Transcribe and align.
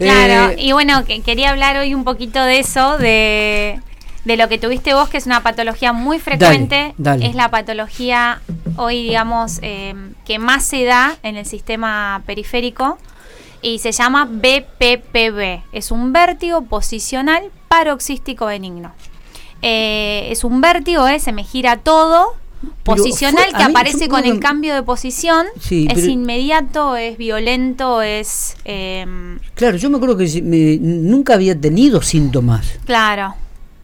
Claro, 0.00 0.52
Eh, 0.52 0.56
y 0.58 0.72
bueno, 0.72 1.04
que 1.04 1.20
quería 1.20 1.50
hablar 1.50 1.76
hoy 1.76 1.94
un 1.94 2.04
poquito 2.04 2.42
de 2.42 2.58
eso, 2.58 2.98
de, 2.98 3.80
de 4.24 4.36
lo 4.36 4.48
que 4.48 4.58
tuviste 4.58 4.94
vos, 4.94 5.08
que 5.08 5.18
es 5.18 5.26
una 5.26 5.42
patología 5.42 5.92
muy 5.92 6.18
frecuente. 6.18 6.94
dale. 6.98 7.26
Es 7.26 7.34
la 7.34 7.50
patología 7.50 8.40
hoy, 8.76 9.02
digamos, 9.02 9.58
eh, 9.62 9.94
que 10.24 10.38
más 10.38 10.64
se 10.64 10.84
da 10.84 11.16
en 11.22 11.36
el 11.36 11.46
sistema 11.46 12.22
periférico 12.26 12.98
y 13.62 13.78
se 13.78 13.92
llama 13.92 14.24
BPPB. 14.26 15.62
Es 15.72 15.90
un 15.90 16.12
vértigo 16.12 16.62
posicional 16.62 17.42
paroxístico 17.68 18.46
benigno. 18.46 18.92
Eh, 19.62 20.28
es 20.30 20.44
un 20.44 20.60
vértigo, 20.62 21.06
eh, 21.06 21.18
se 21.18 21.32
me 21.32 21.44
gira 21.44 21.76
todo. 21.76 22.34
Posicional 22.84 23.44
fue- 23.50 23.58
que 23.58 23.64
aparece 23.64 24.08
con 24.08 24.24
el 24.24 24.40
cambio 24.40 24.74
de 24.74 24.82
posición, 24.82 25.46
Sí, 25.60 25.86
es 25.88 25.94
pero- 25.94 26.06
inmediato, 26.08 26.96
es 26.96 27.16
violento, 27.16 28.02
es 28.02 28.56
em, 28.64 29.38
Claro, 29.54 29.76
yo 29.76 29.88
me 29.90 29.96
acuerdo 29.96 30.16
que 30.16 30.42
me- 30.42 30.78
nunca 30.80 31.34
había 31.34 31.58
tenido 31.58 32.02
síntomas. 32.02 32.66
Claro. 32.84 33.34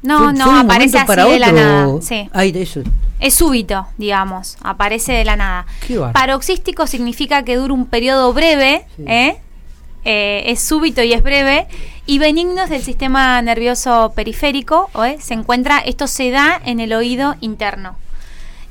No, 0.02 0.18
Fue- 0.24 0.32
no, 0.34 0.44
fue 0.44 0.60
aparece 0.60 0.98
así 0.98 1.06
para 1.06 1.24
de 1.24 1.38
la 1.38 1.52
nada. 1.52 2.00
Sí. 2.02 2.28
Ay, 2.32 2.52
eso. 2.54 2.82
Es 3.18 3.34
súbito, 3.34 3.86
digamos. 3.96 4.56
Aparece 4.62 5.12
de 5.12 5.24
la 5.24 5.36
nada. 5.36 5.66
Qué. 5.86 5.98
Paroxístico 6.12 6.86
significa 6.86 7.42
que 7.44 7.56
dura 7.56 7.72
un 7.74 7.86
periodo 7.86 8.32
breve, 8.32 8.84
Sí. 8.96 9.04
¿eh? 9.06 9.36
Eh, 10.04 10.44
es 10.46 10.60
súbito 10.60 11.02
y 11.02 11.12
es 11.12 11.22
breve. 11.22 11.66
Y 12.04 12.18
benigno 12.18 12.62
es 12.62 12.70
del 12.70 12.82
sistema 12.82 13.40
nervioso 13.42 14.12
periférico, 14.14 14.88
¿eh? 15.04 15.16
se 15.20 15.34
encuentra, 15.34 15.78
esto 15.78 16.06
se 16.06 16.30
da 16.30 16.60
en 16.64 16.78
el 16.78 16.92
oído 16.92 17.34
interno. 17.40 17.96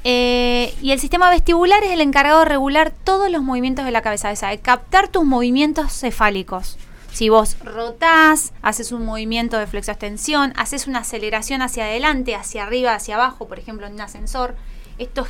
Eh, 0.07 0.75
y 0.83 0.91
el 0.91 0.99
sistema 0.99 1.31
vestibular 1.31 1.83
es 1.83 1.89
el 1.89 1.99
encargado 1.99 2.41
de 2.41 2.45
regular 2.45 2.93
todos 3.03 3.31
los 3.31 3.41
movimientos 3.41 3.85
de 3.85 3.91
la 3.91 4.03
cabeza, 4.03 4.31
o 4.31 4.35
sea, 4.35 4.49
de 4.49 4.59
captar 4.59 5.07
tus 5.07 5.25
movimientos 5.25 5.91
cefálicos. 5.91 6.77
Si 7.11 7.29
vos 7.29 7.57
rotás, 7.63 8.53
haces 8.61 8.91
un 8.91 9.03
movimiento 9.03 9.57
de 9.57 9.65
flexo-extensión, 9.65 10.53
haces 10.57 10.85
una 10.85 10.99
aceleración 10.99 11.63
hacia 11.63 11.85
adelante, 11.85 12.35
hacia 12.35 12.65
arriba, 12.65 12.93
hacia 12.93 13.15
abajo, 13.15 13.47
por 13.47 13.57
ejemplo, 13.57 13.87
en 13.87 13.93
un 13.93 14.01
ascensor, 14.01 14.55
estos, 14.99 15.27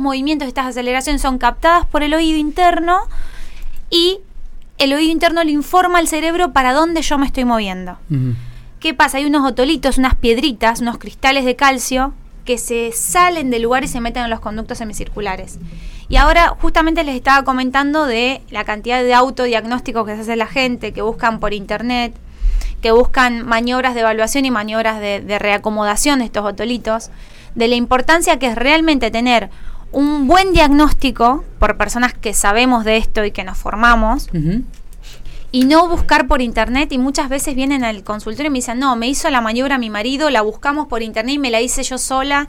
movimientos, 0.00 0.48
estas 0.48 0.66
aceleraciones 0.66 1.22
son 1.22 1.38
captadas 1.38 1.86
por 1.86 2.02
el 2.02 2.12
oído 2.12 2.36
interno 2.36 3.02
y 3.90 4.18
el 4.78 4.92
oído 4.92 5.12
interno 5.12 5.44
le 5.44 5.52
informa 5.52 6.00
al 6.00 6.08
cerebro 6.08 6.52
para 6.52 6.72
dónde 6.72 7.00
yo 7.02 7.16
me 7.16 7.26
estoy 7.26 7.44
moviendo. 7.44 7.96
¿Qué 8.80 8.92
pasa? 8.92 9.18
Hay 9.18 9.24
unos 9.24 9.48
otolitos, 9.48 9.98
unas 9.98 10.16
piedritas, 10.16 10.80
unos 10.80 10.98
cristales 10.98 11.44
de 11.44 11.54
calcio 11.54 12.12
que 12.46 12.56
se 12.56 12.92
salen 12.92 13.50
del 13.50 13.62
lugar 13.62 13.84
y 13.84 13.88
se 13.88 14.00
meten 14.00 14.24
en 14.24 14.30
los 14.30 14.40
conductos 14.40 14.78
semicirculares. 14.78 15.58
Y 16.08 16.16
ahora 16.16 16.56
justamente 16.60 17.04
les 17.04 17.16
estaba 17.16 17.44
comentando 17.44 18.06
de 18.06 18.40
la 18.50 18.64
cantidad 18.64 19.02
de 19.02 19.12
autodiagnósticos 19.12 20.06
que 20.06 20.14
se 20.14 20.22
hace 20.22 20.36
la 20.36 20.46
gente, 20.46 20.92
que 20.92 21.02
buscan 21.02 21.40
por 21.40 21.52
internet, 21.52 22.14
que 22.80 22.92
buscan 22.92 23.44
maniobras 23.44 23.94
de 23.94 24.00
evaluación 24.00 24.44
y 24.44 24.50
maniobras 24.50 25.00
de, 25.00 25.38
reacomodación 25.38 26.20
de 26.20 26.26
estos 26.26 26.44
otolitos, 26.44 27.10
de 27.54 27.68
la 27.68 27.74
importancia 27.74 28.38
que 28.38 28.46
es 28.46 28.54
realmente 28.54 29.10
tener 29.10 29.50
un 29.90 30.28
buen 30.28 30.52
diagnóstico 30.52 31.44
por 31.58 31.76
personas 31.76 32.14
que 32.14 32.32
sabemos 32.32 32.84
de 32.84 32.96
esto 32.96 33.24
y 33.24 33.32
que 33.32 33.44
nos 33.44 33.58
formamos. 33.58 34.28
Y 35.52 35.64
no 35.64 35.88
buscar 35.88 36.26
por 36.26 36.42
internet 36.42 36.92
y 36.92 36.98
muchas 36.98 37.28
veces 37.28 37.54
vienen 37.54 37.84
al 37.84 38.02
consultorio 38.04 38.48
y 38.48 38.50
me 38.52 38.58
dicen, 38.58 38.78
no, 38.78 38.96
me 38.96 39.08
hizo 39.08 39.30
la 39.30 39.40
maniobra 39.40 39.78
mi 39.78 39.90
marido, 39.90 40.28
la 40.30 40.42
buscamos 40.42 40.86
por 40.88 41.02
internet 41.02 41.34
y 41.36 41.38
me 41.38 41.50
la 41.50 41.60
hice 41.60 41.82
yo 41.82 41.98
sola. 41.98 42.48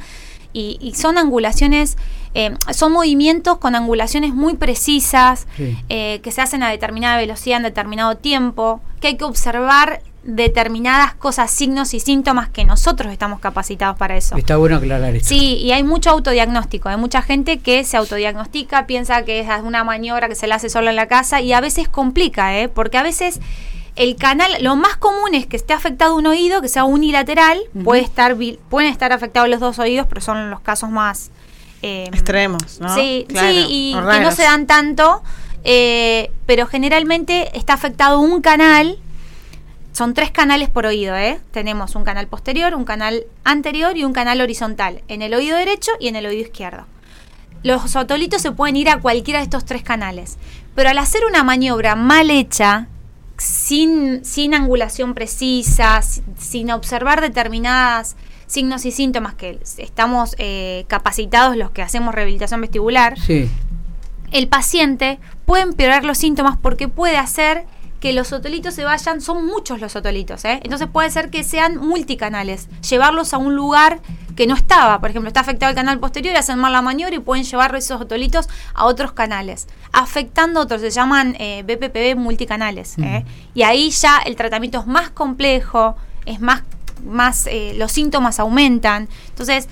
Y, 0.54 0.78
y 0.82 0.96
son 0.96 1.18
angulaciones, 1.20 1.98
eh, 2.34 2.56
son 2.72 2.92
movimientos 2.94 3.58
con 3.60 3.76
angulaciones 3.76 4.34
muy 4.34 4.56
precisas, 4.56 5.46
Sí. 5.56 5.78
eh, 5.90 6.20
que 6.24 6.32
se 6.32 6.42
hacen 6.42 6.64
a 6.64 6.70
determinada 6.70 7.18
velocidad 7.18 7.58
en 7.58 7.64
determinado 7.64 8.16
tiempo, 8.18 8.82
que 9.00 9.08
hay 9.10 9.18
que 9.18 9.26
observar 9.26 10.02
determinadas 10.28 11.16
cosas, 11.16 11.50
signos 11.50 11.94
y 11.94 12.02
síntomas 12.02 12.50
que 12.50 12.66
nosotros 12.66 13.12
estamos 13.14 13.40
capacitados 13.40 13.98
para 13.98 14.18
eso. 14.18 14.36
Está 14.36 14.58
bueno 14.58 14.76
aclarar 14.76 15.16
esto. 15.16 15.30
Sí, 15.30 15.56
y 15.56 15.72
hay 15.72 15.84
mucho 15.84 16.10
autodiagnóstico. 16.10 16.90
Hay 16.90 16.98
mucha 16.98 17.22
gente 17.22 17.60
que 17.60 17.84
se 17.86 17.96
autodiagnostica, 17.98 18.86
piensa 18.88 19.24
que 19.24 19.40
es 19.40 19.48
una 19.64 19.86
maniobra 19.86 20.28
que 20.28 20.36
se 20.36 20.46
la 20.46 20.56
hace 20.56 20.70
solo 20.70 20.90
en 20.90 20.98
la 20.98 21.08
casa 21.08 21.40
y 21.42 21.54
a 21.54 21.62
veces 21.62 21.88
complica, 21.88 22.58
¿eh? 22.60 22.68
Porque 22.68 22.98
a 22.98 23.04
veces 23.04 23.40
el 23.96 24.18
canal, 24.18 24.52
lo 24.62 24.76
más 24.76 24.98
común 24.98 25.34
es 25.34 25.48
que 25.48 25.56
esté 25.56 25.74
afectado 25.74 26.16
un 26.16 26.28
oído, 26.28 26.62
que 26.62 26.68
sea 26.68 26.84
unilateral, 26.84 27.58
puede 27.86 28.02
estar, 28.02 28.36
pueden 28.70 28.92
estar 28.92 29.14
afectados 29.14 29.50
los 29.50 29.62
dos 29.62 29.80
oídos, 29.80 30.08
pero 30.08 30.20
son 30.20 30.52
los 30.52 30.60
casos 30.60 30.90
más... 30.90 31.32
eh, 31.82 32.04
Extremos, 32.12 32.82
¿no? 32.82 32.94
Sí, 32.94 33.26
Claro, 33.30 33.48
sí, 33.50 33.66
y 33.70 33.94
que 33.94 34.20
no 34.20 34.32
se 34.34 34.44
dan 34.44 34.68
tanto, 34.68 35.24
eh, 35.64 36.32
pero 36.46 36.68
generalmente 36.68 37.58
está 37.58 37.74
afectado 37.74 38.20
un 38.20 38.42
canal. 38.42 39.00
Son 39.98 40.14
tres 40.14 40.30
canales 40.30 40.70
por 40.70 40.86
oído, 40.86 41.16
¿eh? 41.16 41.40
Tenemos 41.50 41.96
un 41.96 42.04
canal 42.04 42.28
posterior, 42.28 42.76
un 42.76 42.86
canal 42.86 43.24
anterior 43.44 43.98
y 43.98 44.04
un 44.04 44.14
canal 44.14 44.42
horizontal, 44.42 45.02
en 45.08 45.24
el 45.24 45.34
oído 45.34 45.58
derecho 45.58 45.90
y 46.00 46.08
en 46.08 46.16
el 46.16 46.28
oído 46.28 46.44
izquierdo. 46.44 46.86
Los 47.64 47.96
otolitos 47.96 48.44
se 48.44 48.52
pueden 48.52 48.76
ir 48.76 48.90
a 48.92 49.00
cualquiera 49.02 49.40
de 49.40 49.46
estos 49.46 49.66
tres 49.66 49.82
canales, 49.82 50.38
pero 50.76 50.90
al 50.90 51.00
hacer 51.00 51.22
una 51.28 51.42
maniobra 51.42 51.96
mal 51.96 52.30
hecha, 52.30 52.86
sin, 53.38 54.24
sin 54.24 54.54
angulación 54.54 55.16
precisa, 55.16 56.04
si- 56.04 56.22
sin 56.38 56.70
observar 56.70 57.20
determinadas 57.20 58.18
signos 58.46 58.86
y 58.86 58.92
síntomas 58.92 59.34
que 59.34 59.60
estamos 59.80 60.36
eh, 60.38 60.86
capacitados 60.88 61.58
los 61.58 61.72
que 61.72 61.82
hacemos 61.82 62.14
rehabilitación 62.14 62.62
vestibular, 62.62 63.20
Sí. 63.20 63.50
el 64.32 64.48
paciente 64.48 65.18
puede 65.48 65.64
empeorar 65.64 66.06
los 66.06 66.20
síntomas 66.20 66.56
porque 66.56 66.88
puede 66.88 67.18
hacer 67.18 67.66
que 68.00 68.14
los 68.14 68.32
otolitos 68.32 68.74
se 68.74 68.84
vayan, 68.84 69.22
son 69.22 69.46
muchos 69.46 69.80
los 69.82 69.96
otolitos, 69.96 70.46
¿eh? 70.46 70.60
entonces 70.64 70.88
puede 70.88 71.10
ser 71.10 71.30
que 71.30 71.44
sean 71.44 71.78
multicanales, 71.78 72.68
llevarlos 72.88 73.34
a 73.34 73.38
un 73.38 73.56
lugar 73.56 74.00
que 74.36 74.46
no 74.46 74.56
estaba, 74.56 75.00
por 75.00 75.10
ejemplo, 75.10 75.28
está 75.28 75.40
afectado 75.40 75.72
el 75.72 75.76
canal 75.76 76.00
posterior, 76.00 76.36
hacen 76.36 76.60
mal 76.60 76.72
la 76.72 76.82
maniobra 76.82 77.16
y 77.16 77.20
pueden 77.20 77.44
llevar 77.44 77.76
esos 77.76 78.00
otolitos 78.00 78.48
a 78.76 78.86
otros 78.86 79.14
canales, 79.14 79.68
afectando 79.92 80.62
otros, 80.62 80.82
se 80.82 80.92
llaman 80.92 81.36
eh, 81.40 81.64
BPPB 81.64 82.20
multicanales, 82.20 82.98
¿eh? 83.00 83.26
y 83.54 83.64
ahí 83.64 83.90
ya 83.90 84.20
el 84.20 84.36
tratamiento 84.36 84.80
es 84.80 84.88
más 84.88 85.10
complejo, 85.10 85.96
es 86.26 86.40
más, 86.40 86.62
más 87.06 87.48
eh, 87.48 87.74
los 87.78 87.92
síntomas 87.92 88.40
aumentan, 88.40 89.08
entonces 89.30 89.68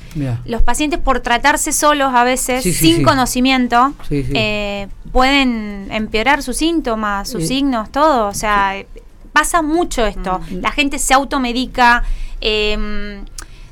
los 0.46 0.62
pacientes 0.62 1.00
por 1.00 1.19
tratarse 1.22 1.72
solos 1.72 2.12
a 2.13 2.24
veces, 2.24 2.63
Sí, 2.63 2.74
sí, 2.74 2.88
sin 2.88 2.96
sí. 2.97 3.03
conocimiento, 3.03 3.94
eh, 4.09 4.88
pueden 5.12 5.88
empeorar 5.91 6.41
sus 6.44 6.58
síntomas, 6.58 7.30
sus 7.30 7.44
Eh, 7.44 7.47
signos, 7.47 7.91
todo. 7.91 8.28
O 8.28 8.34
sea, 8.34 8.74
pasa 9.34 9.62
mucho 9.62 10.06
esto. 10.06 10.40
Mm. 10.50 10.62
La 10.62 10.72
gente 10.72 11.00
se 11.00 11.14
automedica, 11.14 12.03
eh, 12.41 13.22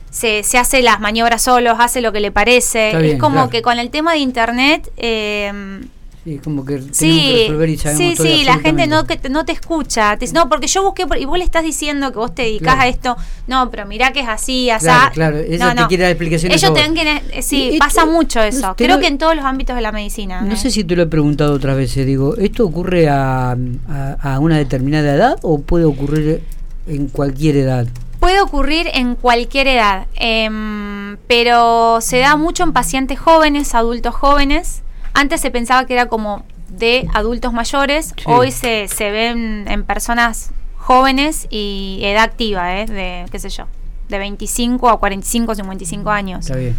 se, 0.10 0.44
se 0.44 0.58
hace 0.58 0.82
las 0.82 1.00
maniobras 1.00 1.42
solos, 1.42 1.78
hace 1.80 2.02
lo 2.02 2.12
que 2.12 2.20
le 2.20 2.32
parece. 2.32 3.12
Es 3.14 3.20
como 3.20 3.36
claro. 3.36 3.50
que 3.50 3.62
con 3.62 3.80
el 3.80 3.90
tema 3.90 4.14
de 4.14 4.20
internet... 4.20 4.92
eh, 4.98 5.82
Sí, 6.24 6.40
como 6.42 6.64
que 6.64 6.76
que 6.78 6.94
Sí, 6.94 7.42
resolver 7.48 7.68
y 7.70 7.78
sí, 7.78 8.16
sí, 8.16 8.44
la 8.46 8.58
gente 8.60 8.88
no, 8.88 9.06
que 9.06 9.18
te- 9.18 9.28
no 9.30 9.44
te 9.44 9.52
escucha. 9.52 10.16
Te 10.18 10.32
no, 10.32 10.48
porque 10.48 10.68
yo 10.68 10.82
busqué, 10.82 11.06
por- 11.06 11.18
y 11.18 11.26
vos 11.26 11.38
le 11.38 11.44
estás 11.44 11.64
diciendo 11.64 12.14
que 12.14 12.18
vos 12.18 12.34
te 12.34 12.44
dedicás 12.44 12.76
Claro. 12.76 12.82
a 12.82 12.88
esto. 12.88 13.18
No, 13.48 13.70
pero 13.70 13.86
mirá 13.86 14.14
que 14.14 14.22
es 14.22 14.30
así, 14.30 14.70
así. 14.70 14.86
Claro, 14.86 15.12
claro, 15.14 15.38
ella 15.40 15.76
te 15.76 15.88
quiere 15.88 16.04
dar 16.04 16.12
explicaciones 16.12 16.64
Ellos 16.64 16.74
te 16.74 16.80
que, 16.82 17.22
eh, 17.34 17.42
sí, 17.42 17.76
pasa 17.78 18.06
mucho 18.06 18.40
no 18.40 18.46
eso. 18.46 18.74
Creo 18.78 18.96
lo- 18.96 19.02
que 19.02 19.08
en 19.08 19.18
todos 19.18 19.36
los 19.36 19.44
ámbitos 19.44 19.76
de 19.76 19.82
la 19.82 19.92
medicina. 19.92 20.42
No 20.42 20.54
¿eh? 20.54 20.58
sé 20.58 20.72
si 20.72 20.86
te 20.86 20.96
lo 20.96 21.04
he 21.04 21.08
preguntado 21.08 21.54
otras 21.56 21.76
veces, 21.76 22.06
digo, 22.06 22.38
¿esto 22.38 22.66
ocurre 22.66 23.10
a, 23.10 23.52
a- 23.90 24.18
a 24.22 24.40
una 24.40 24.58
determinada 24.58 25.14
edad 25.16 25.36
o 25.42 25.60
puede 25.60 25.84
ocurrir 25.84 26.42
en 26.88 27.08
cualquier 27.10 27.58
edad? 27.58 27.86
Puede 28.22 28.40
ocurrir 28.40 28.88
en 28.94 29.16
cualquier 29.16 29.68
edad, 29.68 30.08
em, 30.16 31.18
pero 31.28 32.00
se 32.00 32.20
da 32.20 32.38
mucho 32.38 32.64
en 32.64 32.72
pacientes 32.72 33.20
jóvenes, 33.20 33.76
adultos 33.76 34.16
jóvenes. 34.16 34.83
Antes 35.14 35.42
se 35.42 35.52
pensaba 35.52 35.86
que 35.86 35.94
era 35.94 36.08
como 36.08 36.44
de 36.70 37.08
adultos 37.14 37.54
mayores, 37.54 38.14
Sí. 38.18 38.24
hoy 38.26 38.52
se, 38.52 38.88
se 38.88 39.12
ven 39.12 39.66
en 39.68 39.84
personas 39.84 40.52
jóvenes 40.78 41.48
y 41.50 42.00
edad 42.04 42.24
activa, 42.24 42.80
¿eh? 42.80 42.86
de 42.88 43.26
qué 43.32 43.40
sé 43.40 43.50
yo, 43.50 43.68
de 44.10 44.18
25 44.18 44.90
a 44.90 45.00
45, 45.00 45.56
55 45.56 46.10
años. 46.10 46.46
Está 46.46 46.58
bien. 46.58 46.76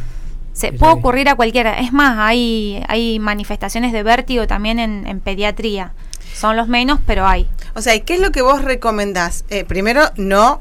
Se 0.53 0.69
Está 0.69 0.79
puede 0.79 0.93
bien. 0.95 0.99
ocurrir 1.01 1.29
a 1.29 1.35
cualquiera. 1.37 1.79
Es 1.79 1.93
más, 1.93 2.17
hay, 2.19 2.83
hay 2.89 3.19
manifestaciones 3.19 3.93
de 3.93 4.03
vértigo 4.03 4.47
también 4.47 4.79
en, 4.79 5.07
en 5.07 5.21
pediatría. 5.21 5.93
Son 6.35 6.57
los 6.57 6.69
menos, 6.69 7.01
pero 7.07 7.27
hay. 7.27 7.49
O 7.75 7.81
sea, 7.83 7.95
¿y 7.95 8.01
qué 8.03 8.15
es 8.15 8.21
lo 8.21 8.31
que 8.33 8.43
vos 8.43 8.63
recomendás? 8.63 9.45
Eh, 9.51 9.65
primero, 9.65 10.03
no 10.17 10.61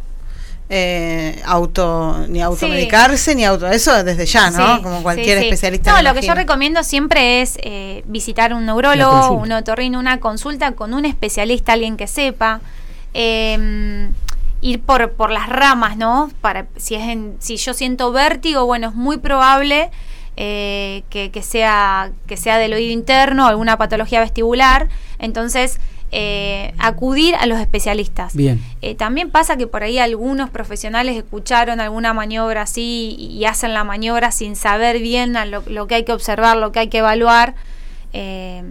eh, 0.70 1.42
auto 1.46 2.26
ni 2.30 2.42
automedicarse 2.42 3.36
ni 3.36 3.46
auto 3.46 3.68
eso 3.68 4.04
desde 4.04 4.26
ya, 4.26 4.50
¿no? 4.50 4.78
Sí, 4.78 4.82
Como 4.84 5.04
cualquier 5.04 5.38
sí, 5.38 5.44
sí. 5.44 5.50
especialista. 5.50 5.92
No, 5.94 6.02
lo 6.02 6.14
que 6.14 6.26
yo 6.26 6.34
recomiendo 6.34 6.84
siempre 6.84 7.42
es 7.42 7.58
eh, 7.62 8.04
visitar 8.08 8.54
un 8.54 8.66
neurólogo, 8.66 9.32
un 9.34 9.52
otorrino, 9.52 10.00
una 10.00 10.20
consulta 10.20 10.72
con 10.72 10.94
un 10.94 11.06
especialista, 11.06 11.74
alguien 11.74 11.98
que 11.98 12.08
sepa. 12.08 12.62
eh, 13.14 14.10
ir 14.62 14.80
por, 14.82 15.12
por 15.12 15.30
las 15.30 15.50
ramas, 15.50 15.98
¿no? 15.98 16.32
Para 16.40 16.68
si 16.78 16.96
es 16.96 17.02
en, 17.10 17.36
si 17.40 17.58
yo 17.58 17.74
siento 17.74 18.14
vértigo, 18.14 18.66
bueno, 18.66 18.88
es 18.88 18.96
muy 18.96 19.18
probable 19.18 19.92
eh, 20.38 21.04
que, 21.10 21.32
que 21.32 21.44
sea 21.44 22.12
que 22.28 22.38
sea 22.38 22.58
del 22.58 22.74
oído 22.74 22.94
interno, 22.94 23.46
alguna 23.46 23.78
patología 23.78 24.22
vestibular. 24.22 24.88
Entonces 25.20 25.80
eh, 26.16 26.76
acudir 26.78 27.34
a 27.36 27.48
los 27.48 27.60
especialistas. 27.60 28.36
Bien. 28.36 28.64
Eh, 28.82 28.94
también 28.94 29.32
pasa 29.32 29.58
que 29.58 29.66
por 29.66 29.82
ahí 29.82 29.98
algunos 29.98 30.52
profesionales 30.52 31.18
escucharon 31.18 31.82
alguna 31.82 32.14
maniobra 32.14 32.62
así 32.62 33.16
y 33.18 33.44
hacen 33.46 33.74
la 33.74 33.84
maniobra 33.84 34.32
sin 34.32 34.56
saber 34.56 35.00
bien 35.00 35.36
a 35.36 35.46
lo, 35.46 35.64
lo 35.66 35.88
que 35.88 35.96
hay 35.96 36.04
que 36.04 36.14
observar, 36.14 36.58
lo 36.58 36.72
que 36.72 36.80
hay 36.80 36.88
que 36.90 37.00
evaluar. 37.00 37.56
Eh, 38.14 38.62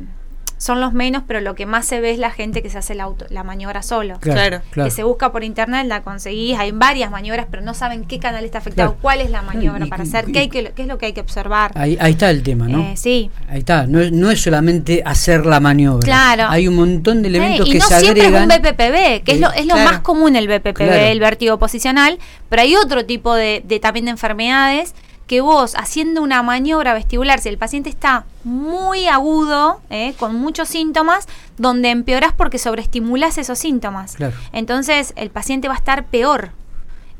son 0.63 0.81
los 0.81 0.93
menos, 0.93 1.25
pero 1.27 1.41
lo 1.41 1.57
que 1.57 1.67
más 1.67 1.87
se 1.87 2.01
ve 2.01 2.13
es 2.13 2.19
la 2.21 2.31
gente 2.31 2.63
que 2.63 2.71
se 2.71 2.79
hace 2.79 2.95
la, 2.95 3.03
auto, 3.03 3.27
la 3.31 3.43
maniobra 3.43 3.83
solo. 3.83 4.19
Claro, 4.21 4.61
claro. 4.71 4.87
Que 4.89 4.95
se 4.95 5.03
busca 5.03 5.33
por 5.33 5.43
internet, 5.43 5.87
la 5.89 6.03
conseguís, 6.03 6.57
hay 6.57 6.71
varias 6.71 7.11
maniobras, 7.11 7.47
pero 7.51 7.65
no 7.65 7.75
saben 7.75 8.05
qué 8.05 8.21
canal 8.21 8.45
está 8.45 8.59
afectado, 8.59 8.91
Claro. 8.91 9.03
cuál 9.03 9.21
es 9.23 9.31
la 9.31 9.43
maniobra 9.43 9.87
Y- 9.87 9.89
para 9.89 10.05
y- 10.05 10.07
hacer, 10.07 10.29
y- 10.29 10.33
qué, 10.33 10.39
hay 10.39 10.49
que, 10.49 10.71
qué 10.73 10.83
es 10.83 10.87
lo 10.89 10.99
que 10.99 11.07
hay 11.07 11.15
que 11.15 11.21
observar. 11.21 11.73
Ahí, 11.75 11.99
ahí 12.01 12.13
está 12.13 12.31
el 12.31 12.45
tema, 12.45 12.69
¿no? 12.69 12.79
Eh, 12.79 12.97
sí. 12.97 13.29
Ahí 13.49 13.59
está, 13.59 13.89
no 13.89 14.01
es, 14.01 14.13
no 14.13 14.31
es 14.31 14.41
solamente 14.41 15.03
hacer 15.05 15.47
la 15.47 15.59
maniobra. 15.59 16.05
Claro. 16.07 16.45
Hay 16.49 16.69
un 16.69 16.77
montón 16.77 17.23
de 17.23 17.29
elementos 17.29 17.67
Eh, 17.67 17.71
y 17.71 17.73
que 17.73 17.79
no 17.81 17.85
se 17.89 17.99
siempre 18.01 18.23
agregan. 18.23 18.49
es 18.53 18.57
un 18.59 18.63
BPPB, 18.63 19.23
que 19.25 19.33
es 19.33 19.39
Eh, 19.39 19.41
lo, 19.41 19.53
es 19.53 19.67
lo 19.67 19.75
claro. 19.75 19.91
más 19.91 20.01
común 20.03 20.37
el 20.37 20.47
BPPB, 20.47 20.75
Claro. 20.87 20.95
el 20.95 21.19
vértigo 21.19 21.59
posicional, 21.59 22.21
pero 22.49 22.63
hay 22.63 22.77
otro 22.77 23.05
tipo 23.05 23.35
de, 23.35 23.63
de 23.67 23.81
también 23.81 24.05
de 24.05 24.13
enfermedades 24.13 24.95
que 25.27 25.41
vos 25.41 25.75
haciendo 25.77 26.21
una 26.23 26.43
maniobra 26.43 26.93
vestibular, 26.95 27.39
si 27.41 27.49
el 27.49 27.59
paciente 27.59 27.89
está 27.89 28.25
muy 28.45 29.07
agudo, 29.09 29.81
eh, 29.91 30.15
con 30.19 30.35
muchos 30.35 30.69
síntomas, 30.69 31.27
donde 31.59 31.91
empeorás 31.91 32.33
porque 32.33 32.59
sobreestimulás 32.59 33.39
esos 33.39 33.59
síntomas. 33.59 34.17
Claro. 34.17 34.37
Entonces 34.53 35.13
el 35.17 35.31
paciente 35.31 35.69
va 35.69 35.75
a 35.75 35.79
estar 35.79 36.05
peor. 36.07 36.51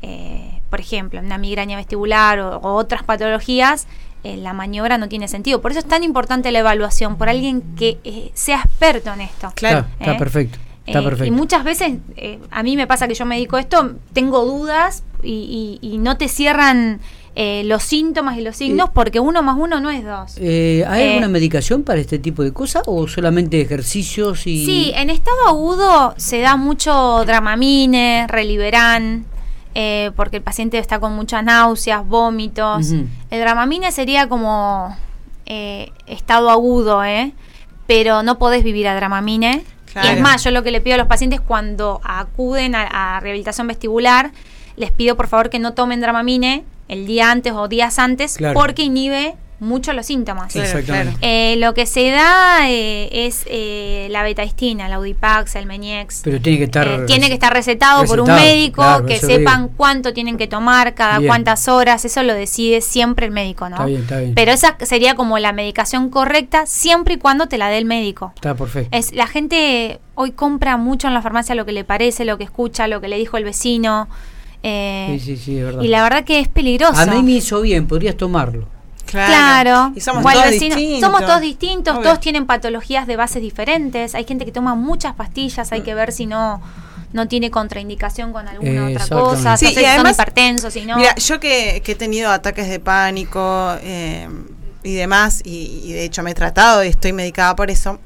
Eh, 0.01 0.59
por 0.69 0.79
ejemplo, 0.81 1.19
una 1.19 1.37
migraña 1.37 1.77
vestibular 1.77 2.39
o, 2.39 2.57
o 2.57 2.73
otras 2.73 3.03
patologías, 3.03 3.87
eh, 4.23 4.37
la 4.37 4.53
maniobra 4.53 4.97
no 4.97 5.07
tiene 5.07 5.27
sentido. 5.27 5.61
Por 5.61 5.71
eso 5.71 5.79
es 5.79 5.85
tan 5.87 6.03
importante 6.03 6.51
la 6.51 6.59
evaluación 6.59 7.17
por 7.17 7.29
alguien 7.29 7.61
que 7.75 7.99
eh, 8.03 8.31
sea 8.33 8.61
experto 8.61 9.11
en 9.13 9.21
esto. 9.21 9.51
Claro. 9.55 9.79
Está, 9.79 9.91
está 9.99 10.13
¿Eh? 10.13 10.17
perfecto. 10.19 10.59
Está 10.85 10.99
Eh, 10.99 11.03
perfecto. 11.03 11.25
Y 11.25 11.31
muchas 11.31 11.63
veces, 11.63 11.93
eh, 12.17 12.39
a 12.51 12.63
mí 12.63 12.75
me 12.75 12.87
pasa 12.87 13.07
que 13.07 13.13
yo 13.15 13.25
me 13.25 13.35
dedico 13.35 13.55
a 13.55 13.61
esto, 13.61 13.95
tengo 14.13 14.43
dudas 14.45 15.03
y, 15.23 15.79
y- 15.81 15.93
y 15.93 15.97
no 15.97 16.17
te 16.17 16.27
cierran 16.27 16.99
eh, 17.35 17.63
los 17.65 17.81
síntomas 17.81 18.37
y 18.37 18.41
los 18.41 18.55
signos 18.55 18.91
porque 18.93 19.19
uno 19.19 19.41
más 19.41 19.57
uno 19.57 19.79
no 19.79 19.89
es 19.89 20.03
dos. 20.05 20.35
Eh, 20.37 20.85
¿Hay 20.87 21.01
Eh, 21.01 21.09
alguna 21.11 21.29
medicación 21.29 21.81
para 21.83 21.99
este 21.99 22.19
tipo 22.19 22.43
de 22.43 22.53
cosas 22.53 22.83
o 22.85 23.07
solamente 23.07 23.59
ejercicios 23.59 24.45
y 24.45 24.65
Sí, 24.65 24.91
en 24.95 25.09
estado 25.09 25.37
agudo 25.47 26.13
se 26.17 26.41
da 26.41 26.57
mucho 26.57 27.23
Dramamine, 27.25 28.27
Reliberan, 28.27 29.25
eh, 29.73 30.11
porque 30.15 30.37
el 30.37 30.43
paciente 30.43 30.77
está 30.77 30.99
con 30.99 31.15
muchas 31.15 31.43
náuseas, 31.43 32.05
vómitos. 32.07 32.91
El 32.91 33.39
Dramamine 33.39 33.91
sería 33.91 34.29
como 34.29 34.95
eh, 35.47 35.91
estado 36.05 36.51
agudo, 36.51 37.03
¿eh? 37.03 37.33
Pero 37.87 38.21
no 38.21 38.37
podés 38.37 38.63
vivir 38.63 38.87
a 38.87 38.95
Dramamine. 38.95 39.63
Claro. 39.91 40.07
Y 40.07 40.11
es 40.13 40.21
más, 40.21 40.43
yo 40.43 40.51
lo 40.51 40.61
que 40.63 40.69
le 40.71 40.81
pido 40.81 40.95
a 40.95 40.97
los 40.99 41.07
pacientes 41.07 41.41
cuando 41.41 41.99
acuden 42.03 42.75
a, 42.75 43.17
a 43.17 43.19
rehabilitación 43.19 43.67
vestibular, 43.67 44.31
les 44.75 44.91
pido 44.91 45.15
por 45.15 45.27
favor 45.27 45.49
que 45.49 45.59
no 45.59 45.73
tomen 45.73 46.01
Dramamine 46.01 46.63
el 46.87 47.05
día 47.07 47.31
antes 47.31 47.53
o 47.53 47.67
días 47.67 47.97
antes, 47.99 48.37
Claro. 48.37 48.53
porque 48.53 48.83
inhibe 48.83 49.35
mucho 49.59 49.93
los 49.93 50.05
síntomas. 50.07 50.53
Exactamente. 50.57 51.17
Eh, 51.21 51.55
lo 51.55 51.73
que 51.73 51.85
se 51.85 52.09
da 52.11 52.69
eh, 52.69 53.07
es 53.27 53.45
eh, 53.45 54.09
la 54.11 54.21
betaistina, 54.21 54.89
la 54.89 54.95
Audipax, 54.95 55.55
el 55.55 55.65
Meniex. 55.67 56.19
Pero 56.25 56.41
tiene 56.41 56.57
que 56.57 56.63
estar 56.65 56.85
Eh, 56.85 57.03
tiene 57.07 57.29
que 57.29 57.35
estar 57.35 57.53
recetado, 57.53 58.03
por 58.03 58.19
un 58.19 58.27
médico, 58.27 58.81
claro, 58.81 59.05
que 59.05 59.19
sepan 59.19 59.63
digo. 59.67 59.73
cuánto 59.77 60.11
tienen 60.11 60.35
que 60.37 60.47
tomar, 60.47 60.93
cada 60.95 61.19
Bien. 61.19 61.29
cuántas 61.29 61.69
horas, 61.69 62.03
eso 62.03 62.23
lo 62.23 62.33
decide 62.33 62.81
siempre 62.81 63.25
el 63.27 63.31
médico, 63.31 63.69
¿no? 63.69 63.75
Está 63.77 63.85
bien, 63.85 64.01
está 64.01 64.19
bien. 64.19 64.35
Pero 64.35 64.51
esa 64.51 64.75
sería 64.81 65.15
como 65.15 65.39
la 65.39 65.53
medicación 65.53 66.09
correcta 66.09 66.65
siempre 66.65 67.13
y 67.13 67.17
cuando 67.17 67.47
te 67.47 67.57
la 67.57 67.69
dé 67.69 67.77
el 67.77 67.85
médico. 67.85 68.33
Está 68.35 68.55
perfecto. 68.55 68.89
Es, 68.97 69.13
la 69.13 69.27
gente 69.27 70.01
hoy 70.15 70.31
compra 70.31 70.75
mucho 70.75 71.07
en 71.07 71.13
la 71.13 71.21
farmacia 71.21 71.55
lo 71.55 71.65
que 71.65 71.71
le 71.71 71.85
parece, 71.85 72.25
lo 72.25 72.37
que 72.37 72.43
escucha, 72.43 72.87
lo 72.89 72.99
que 72.99 73.07
le 73.07 73.17
dijo 73.17 73.37
el 73.37 73.45
vecino. 73.45 74.09
Eh, 74.63 75.17
sí, 75.19 75.35
sí, 75.35 75.37
sí, 75.43 75.57
es 75.57 75.65
verdad. 75.65 75.81
y 75.83 75.87
la 75.89 76.03
verdad 76.03 76.23
que 76.23 76.39
es 76.39 76.47
peligroso. 76.47 76.99
A 76.99 77.05
mí 77.05 77.21
me 77.21 77.31
hizo 77.33 77.61
bien, 77.61 77.85
podrías 77.87 78.15
tomarlo. 78.17 78.67
Claro, 79.05 79.91
Y 79.95 79.99
somos 79.99 80.25
o 80.25 80.27
al 80.27 80.33
todos 80.35 80.49
vecino- 80.49 80.99
somos 80.99 81.21
todos 81.25 81.41
distintos, 81.41 81.93
Obvio. 81.95 82.03
todos 82.03 82.19
tienen 82.19 82.45
patologías 82.47 83.05
de 83.05 83.15
bases 83.15 83.41
diferentes. 83.43 84.15
Hay 84.15 84.23
gente 84.23 84.43
que 84.45 84.51
toma 84.51 84.73
muchas 84.75 85.13
pastillas, 85.13 85.71
hay 85.71 85.81
que 85.81 85.93
ver 85.93 86.11
si 86.11 86.25
no 86.25 86.61
no 87.11 87.27
tiene 87.27 87.51
contraindicación 87.51 88.33
con 88.33 88.47
alguna 88.47 88.89
Eh, 88.89 88.95
otra 88.95 89.07
cosa, 89.07 89.55
Sí, 89.55 89.65
no 89.65 89.71
sé 89.71 89.73
y 89.73 89.75
si 89.75 89.81
son 89.81 89.85
además- 89.91 90.13
hipertensos, 90.13 90.73
si 90.73 90.81
no. 90.85 90.97
Mira, 90.97 91.13
yo 91.15 91.39
que, 91.39 91.83
que 91.85 91.91
he 91.91 91.95
tenido 91.95 92.31
ataques 92.31 92.67
de 92.67 92.79
pánico 92.79 93.75
eh, 93.83 94.27
y 94.81 94.93
demás, 94.95 95.41
y, 95.45 95.81
y 95.83 95.93
de 95.93 96.05
hecho 96.05 96.23
me 96.23 96.31
he 96.31 96.33
tratado 96.33 96.83
y 96.83 96.87
estoy 96.87 97.13
medicada 97.13 97.55
por 97.55 97.69
eso, 97.69 97.99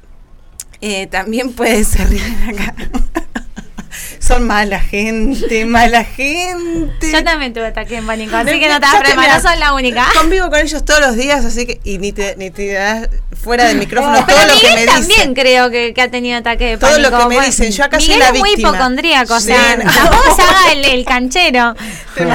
eh, 0.81 1.07
también 1.07 1.53
puede 1.53 1.85
ser 1.85 2.05
acá. 2.49 2.75
Son 4.19 4.45
mala 4.45 4.79
gente, 4.79 5.65
mala 5.67 6.03
gente. 6.03 7.11
Yo 7.11 7.23
también 7.23 7.53
tuve 7.53 7.67
ataque 7.67 7.97
en 7.97 8.05
pánico, 8.07 8.35
así 8.35 8.45
Me- 8.51 8.59
que 8.59 8.67
no 8.67 8.79
te 8.79 8.87
mira, 9.15 9.37
no 9.37 9.41
sos 9.49 9.57
la 9.59 9.73
única. 9.73 10.05
Convivo 10.17 10.49
con 10.49 10.59
ellos 10.59 10.83
todos 10.83 10.99
los 11.01 11.15
días, 11.15 11.45
así 11.45 11.65
que. 11.65 11.79
Y 11.83 11.97
ni 11.99 12.11
te, 12.11 12.35
ni 12.37 12.49
te 12.49 12.73
das 12.73 13.09
fuera 13.41 13.65
del 13.65 13.77
micrófono 13.77 14.25
todo 14.25 14.37
lo 14.47 14.59
que 14.59 14.69
me 14.75 14.85
también 14.85 15.07
dicen. 15.07 15.33
creo 15.35 15.69
que, 15.69 15.93
que 15.93 16.01
ha 16.01 16.09
tenido 16.11 16.37
ataque 16.39 16.65
de 16.65 16.77
Todo 16.77 16.91
pánico. 16.91 17.09
lo 17.11 17.17
que 17.17 17.23
me 17.25 17.35
Bueno, 17.35 17.45
dicen, 17.51 17.71
yo 17.71 17.83
acá 17.83 17.99
soy 17.99 18.07
Miguel 18.09 18.19
la 18.19 18.25
es 18.33 18.39
muy 18.39 18.49
víctima. 18.49 18.69
hipocondríaco, 18.69 19.33
o 19.35 19.39
sea, 19.39 19.77
tampoco 19.77 20.35
se 20.35 20.41
haga 20.41 20.71
el, 20.73 20.85
el 20.85 21.05
canchero. 21.05 21.75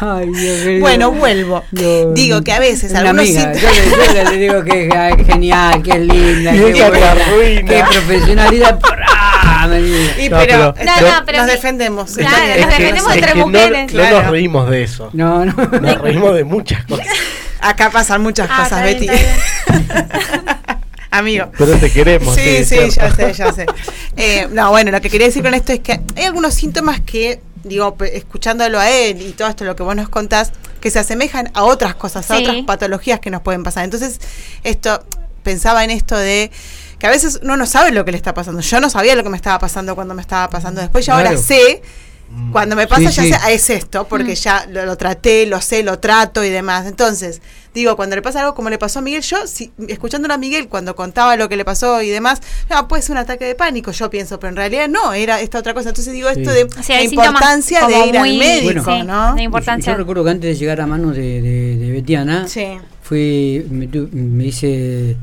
Ay, 0.00 0.26
Dios 0.30 0.58
querido. 0.62 0.80
Bueno, 0.80 1.10
vuelvo. 1.12 1.64
Digo 1.70 2.42
que 2.42 2.52
a 2.52 2.58
veces 2.60 2.90
Una 2.90 3.00
algunos 3.00 3.22
amiga, 3.26 3.52
yo, 3.54 3.68
le, 3.70 4.14
yo 4.24 4.30
le 4.30 4.36
digo 4.38 4.64
que 4.64 4.88
es 4.88 5.26
genial, 5.26 5.82
que 5.82 5.90
es 5.90 5.98
linda, 6.00 6.52
que 6.52 6.58
buena, 6.60 7.64
que 7.66 7.84
profesionalidad. 7.90 8.78
Y 10.18 10.28
No, 10.28 10.38
pero, 10.38 10.74
pero- 10.74 10.84
No, 10.84 11.00
no, 11.00 11.24
pero 11.26 11.38
nos 11.38 11.46
mi- 11.46 11.52
defendemos. 11.52 12.12
Claro, 12.16 12.36
nos 12.60 12.70
defendemos 12.70 13.10
es 13.10 13.16
entre 13.18 13.34
mujeres. 13.34 13.92
No, 13.92 13.98
Claro. 14.00 14.22
nos 14.22 14.30
reímos 14.30 14.70
de 14.70 14.82
eso. 14.82 15.10
No, 15.12 15.44
no. 15.44 15.52
Nos 15.54 16.00
reímos 16.00 16.34
de 16.34 16.44
muchas 16.44 16.84
cosas. 16.86 17.06
Acá 17.60 17.90
pasan 17.90 18.20
muchas 18.22 18.48
Ah, 18.50 18.62
cosas, 18.64 18.72
está 18.72 18.84
Betty. 18.84 19.08
bien, 19.08 19.14
está 19.14 20.80
Amigo. 21.10 21.50
Pero 21.56 21.76
te 21.78 21.90
queremos. 21.92 22.34
Sí, 22.34 22.64
sí, 22.64 22.76
ya 22.90 23.10
sé, 23.14 23.32
ya 23.32 23.52
sé. 23.52 23.66
Eh, 24.16 24.46
no, 24.52 24.70
bueno, 24.70 24.92
lo 24.92 25.00
que 25.00 25.10
quería 25.10 25.26
decir 25.26 25.42
con 25.42 25.54
esto 25.54 25.72
es 25.72 25.80
que 25.80 26.00
hay 26.16 26.24
algunos 26.24 26.54
síntomas 26.54 27.00
que, 27.00 27.40
digo, 27.64 27.96
escuchándolo 28.12 28.78
a 28.78 28.88
él 28.88 29.20
y 29.20 29.32
todo 29.32 29.48
esto 29.48 29.64
lo 29.64 29.74
que 29.74 29.82
vos 29.82 29.96
nos 29.96 30.08
contás, 30.08 30.52
que 30.80 30.88
se 30.90 31.00
asemejan 31.00 31.50
a 31.54 31.64
otras 31.64 31.96
cosas, 31.96 32.30
a 32.30 32.36
Sí. 32.36 32.42
otras 32.44 32.62
patologías 32.64 33.18
que 33.18 33.30
nos 33.30 33.42
pueden 33.42 33.64
pasar. 33.64 33.82
Entonces, 33.84 34.20
esto, 34.62 35.04
pensaba 35.42 35.82
en 35.82 35.90
esto 35.90 36.16
de 36.16 36.52
que 37.04 37.08
a 37.08 37.10
veces 37.10 37.40
uno 37.42 37.58
no 37.58 37.66
sabe 37.66 37.90
lo 37.92 38.02
que 38.06 38.12
le 38.12 38.16
está 38.16 38.32
pasando. 38.32 38.62
Yo 38.62 38.80
no 38.80 38.88
sabía 38.88 39.14
lo 39.14 39.22
que 39.22 39.28
me 39.28 39.36
estaba 39.36 39.58
pasando 39.58 39.94
cuando 39.94 40.14
me 40.14 40.22
estaba 40.22 40.48
pasando 40.48 40.80
después 40.80 41.06
y 41.06 41.10
ahora 41.10 41.32
Claro. 41.32 41.42
sé. 41.42 41.82
Cuando 42.50 42.74
me 42.76 42.86
pasa 42.86 43.10
Sí, 43.10 43.16
ya 43.16 43.22
sí. 43.24 43.28
sé, 43.28 43.38
ah, 43.42 43.52
es 43.52 43.68
esto, 43.68 44.08
porque 44.08 44.32
Mm. 44.32 44.36
ya 44.36 44.66
lo, 44.70 44.86
lo 44.86 44.96
traté, 44.96 45.44
lo 45.44 45.60
sé, 45.60 45.82
lo 45.82 45.98
trato 45.98 46.42
y 46.42 46.48
demás. 46.48 46.86
Entonces, 46.86 47.42
digo, 47.74 47.94
cuando 47.94 48.16
le 48.16 48.22
pasa 48.22 48.40
algo 48.40 48.54
como 48.54 48.70
le 48.70 48.78
pasó 48.78 49.00
a 49.00 49.02
Miguel, 49.02 49.20
yo, 49.20 49.46
si, 49.46 49.70
escuchándolo 49.86 50.32
a 50.32 50.38
Miguel 50.38 50.68
cuando 50.68 50.96
contaba 50.96 51.36
lo 51.36 51.46
que 51.50 51.56
le 51.58 51.66
pasó 51.66 52.00
y 52.00 52.08
demás, 52.08 52.40
no, 52.70 52.88
puede 52.88 53.02
ser 53.02 53.12
un 53.12 53.18
ataque 53.18 53.44
de 53.44 53.54
pánico, 53.54 53.90
yo 53.92 54.08
pienso, 54.08 54.40
pero 54.40 54.48
en 54.48 54.56
realidad 54.56 54.88
no, 54.88 55.12
era 55.12 55.42
esta 55.42 55.58
otra 55.58 55.74
cosa. 55.74 55.90
Entonces 55.90 56.10
digo 56.14 56.30
Sí. 56.32 56.40
esto 56.40 56.52
de 56.54 56.64
O 56.64 56.82
sea, 56.82 56.96
la 56.96 57.04
importancia 57.04 57.86
de 57.86 57.98
ir 58.06 58.18
muy- 58.18 58.30
al 58.30 58.38
médico, 58.38 58.84
Bueno. 58.86 59.04
¿no? 59.30 59.34
de 59.34 59.42
importancia. 59.42 59.92
Yo 59.92 59.98
recuerdo 59.98 60.24
que 60.24 60.30
antes 60.30 60.48
de 60.48 60.56
llegar 60.56 60.80
a 60.80 60.86
manos 60.86 61.14
de, 61.14 61.42
de, 61.42 61.76
de 61.76 61.90
Betiana, 61.92 62.48
Sí. 62.48 62.78
fui, 63.02 63.64
me, 63.70 63.86
tu- 63.88 64.08
me 64.10 64.46
hice 64.46 65.16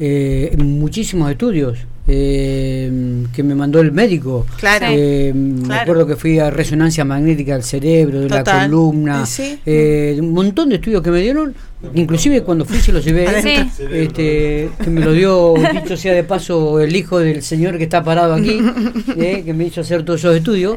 eh, 0.00 0.54
muchísimos 0.58 1.30
estudios 1.30 1.78
eh, 2.06 2.90
que 3.34 3.42
me 3.42 3.54
mandó 3.54 3.80
el 3.80 3.92
médico. 3.92 4.46
Claro. 4.58 4.86
Eh, 4.88 5.32
Me 5.34 5.74
acuerdo 5.74 6.06
que 6.06 6.16
fui 6.16 6.38
a 6.38 6.50
resonancia 6.50 7.04
magnética 7.04 7.52
del 7.54 7.62
cerebro, 7.62 8.20
de 8.20 8.28
la 8.28 8.42
columna, 8.44 9.26
sí. 9.26 9.58
eh, 9.66 10.16
un 10.20 10.32
montón 10.32 10.70
de 10.70 10.76
estudios 10.76 11.02
que 11.02 11.10
me 11.10 11.20
dieron, 11.20 11.54
inclusive 11.94 12.42
cuando 12.42 12.64
fui 12.64 12.78
se 12.78 12.92
los 12.92 13.04
llevé, 13.04 13.26
Sí. 13.42 13.54
este, 13.92 14.70
que 14.82 14.90
me 14.90 15.00
lo 15.02 15.12
dio, 15.12 15.54
dicho 15.82 15.96
sea 15.96 16.14
de 16.14 16.24
paso, 16.24 16.80
el 16.80 16.94
hijo 16.96 17.18
del 17.18 17.42
señor 17.42 17.76
que 17.76 17.84
está 17.84 18.02
parado 18.02 18.34
aquí, 18.34 18.58
eh, 19.18 19.42
que 19.44 19.52
me 19.52 19.66
hizo 19.66 19.80
hacer 19.82 20.02
todos 20.04 20.20
esos 20.20 20.34
estudios. 20.36 20.76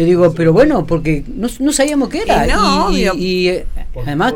Le 0.00 0.06
digo, 0.06 0.32
pero 0.32 0.54
bueno, 0.54 0.86
porque 0.86 1.22
no, 1.28 1.46
no 1.58 1.72
sabíamos 1.74 2.08
qué 2.08 2.22
era. 2.22 2.46
Y 2.46 2.50
no, 2.50 2.90
y, 2.90 3.06
obvio. 3.06 3.14
y, 3.16 3.48
eh, 3.48 3.66
además 4.06 4.32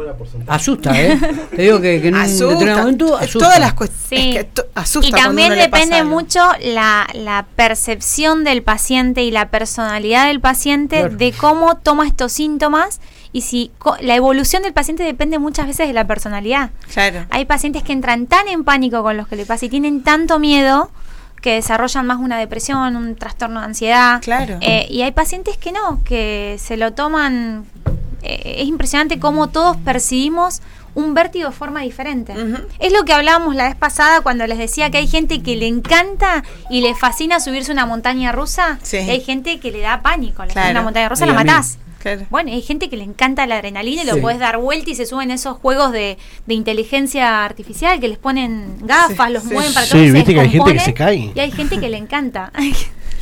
asusta, 0.46 1.00
¿eh? 1.00 1.18
Te 1.56 1.62
digo 1.62 1.80
que, 1.80 2.02
que 2.02 2.08
en 2.08 2.16
un 2.16 2.20
Asusta. 2.20 2.46
determinado 2.48 2.80
momento 2.82 3.16
asusta. 3.16 3.38
Todas 3.46 3.60
las 3.60 3.72
cuestiones. 3.72 4.06
Sí. 4.10 4.28
Es 4.30 4.36
que 4.36 4.44
to- 4.44 4.66
asusta 4.74 5.08
y 5.08 5.10
también 5.12 5.52
uno 5.52 5.62
depende 5.62 6.04
mucho 6.04 6.40
la, 6.62 7.06
la 7.14 7.46
percepción 7.56 8.44
del 8.44 8.62
paciente 8.62 9.22
y 9.22 9.30
la 9.30 9.48
personalidad 9.48 10.26
del 10.26 10.40
paciente 10.42 10.98
Claro. 11.00 11.16
de 11.16 11.32
cómo 11.32 11.78
toma 11.78 12.06
estos 12.06 12.30
síntomas 12.32 13.00
y 13.32 13.40
si 13.40 13.70
co- 13.78 13.96
la 14.02 14.16
evolución 14.16 14.62
del 14.64 14.74
paciente 14.74 15.02
depende 15.02 15.38
muchas 15.38 15.66
veces 15.66 15.88
de 15.88 15.94
la 15.94 16.06
personalidad. 16.06 16.72
Claro. 16.92 17.24
Hay 17.30 17.46
pacientes 17.46 17.82
que 17.82 17.94
entran 17.94 18.26
tan 18.26 18.48
en 18.48 18.64
pánico 18.64 19.02
con 19.02 19.16
los 19.16 19.28
que 19.28 19.36
le 19.36 19.46
pasa 19.46 19.64
y 19.64 19.70
tienen 19.70 20.02
tanto 20.02 20.38
miedo 20.38 20.90
que 21.44 21.52
desarrollan 21.56 22.06
más 22.06 22.16
una 22.20 22.38
depresión, 22.38 22.96
un 22.96 23.16
trastorno 23.16 23.60
de 23.60 23.66
ansiedad. 23.66 24.22
Claro. 24.22 24.56
Eh, 24.62 24.86
y 24.88 25.02
hay 25.02 25.12
pacientes 25.12 25.58
que 25.58 25.72
no, 25.72 26.02
que 26.02 26.56
se 26.58 26.78
lo 26.78 26.94
toman. 26.94 27.66
eh, 28.22 28.60
es 28.62 28.66
impresionante 28.66 29.18
cómo 29.20 29.48
todos 29.50 29.76
percibimos 29.76 30.62
un 30.94 31.12
vértigo 31.12 31.50
de 31.50 31.54
forma 31.54 31.80
diferente. 31.82 32.32
Es 32.78 32.92
lo 32.94 33.04
que 33.04 33.12
hablábamos 33.12 33.54
la 33.56 33.64
vez 33.64 33.74
pasada 33.76 34.22
cuando 34.22 34.46
les 34.46 34.56
decía 34.56 34.88
que 34.90 34.96
hay 34.98 35.06
gente 35.06 35.42
que 35.42 35.54
le 35.56 35.66
encanta 35.66 36.42
y 36.70 36.80
le 36.80 36.94
fascina 36.94 37.40
subirse 37.40 37.70
una 37.72 37.84
montaña 37.84 38.32
rusa. 38.32 38.78
Sí. 38.82 38.96
Y 38.98 39.10
hay 39.10 39.20
gente 39.20 39.60
que 39.60 39.70
le 39.70 39.80
da 39.80 40.00
pánico. 40.00 40.42
Le 40.44 40.52
Claro. 40.52 40.70
una 40.70 40.82
montaña 40.82 41.08
rusa 41.10 41.24
Y 41.26 41.28
la 41.28 41.34
mí. 41.34 41.38
Claro. 42.04 42.26
Bueno, 42.28 42.52
hay 42.52 42.60
gente 42.60 42.90
que 42.90 42.96
le 42.98 43.04
encanta 43.04 43.46
la 43.46 43.56
adrenalina 43.56 44.02
y 44.02 44.06
lo 44.06 44.14
Sí. 44.14 44.20
puedes 44.20 44.38
dar 44.38 44.58
vuelta 44.58 44.90
y 44.90 44.94
se 44.94 45.06
suben 45.06 45.30
esos 45.30 45.56
juegos 45.56 45.90
de, 45.90 46.18
de 46.46 46.54
inteligencia 46.54 47.44
artificial 47.44 47.98
que 47.98 48.08
les 48.08 48.18
ponen 48.18 48.76
gafas, 48.82 49.28
Sí, 49.28 49.32
los 49.32 49.42
sí. 49.44 49.52
mueven 49.54 49.72
para 49.72 49.86
Sí, 49.86 49.92
todos, 49.92 50.04
se 50.06 50.12
viste 50.12 50.34
que 50.34 50.40
hay 50.40 50.50
gente 50.50 50.72
que 50.74 50.80
se 50.80 50.92
cae. 50.94 51.32
Y 51.34 51.40
hay 51.40 51.50
gente 51.50 51.80
que 51.80 51.88
le 51.88 51.96
encanta. 51.96 52.52